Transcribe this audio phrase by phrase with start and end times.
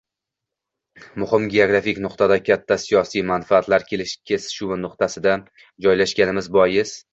[1.23, 5.39] Muhim geografik nuqtada, katta siyosiy manfaatlar kesishuvi nuqtasida
[5.89, 6.99] joylashganimiz bois